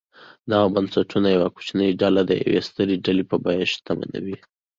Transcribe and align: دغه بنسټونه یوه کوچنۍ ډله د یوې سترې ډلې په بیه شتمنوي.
دغه 0.51 0.67
بنسټونه 0.75 1.27
یوه 1.35 1.47
کوچنۍ 1.55 1.89
ډله 2.01 2.21
د 2.25 2.31
یوې 2.43 2.59
سترې 2.67 2.95
ډلې 3.05 3.23
په 3.31 3.35
بیه 3.45 3.65
شتمنوي. 3.71 4.35